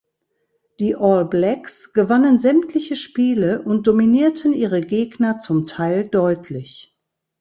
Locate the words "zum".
5.37-5.67